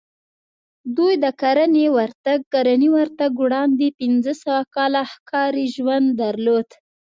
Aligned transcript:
دوی 0.97 1.13
د 1.23 1.25
کرنې 2.53 2.87
ورتګ 2.95 3.31
وړاندې 3.43 3.87
پنځه 3.99 4.33
سوه 4.43 4.59
کاله 4.75 5.01
ښکاري 5.13 5.65
ژوند 5.75 6.07
درلود 6.21 6.67